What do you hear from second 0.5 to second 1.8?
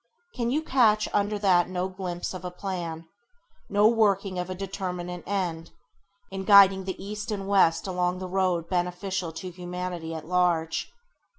catch under that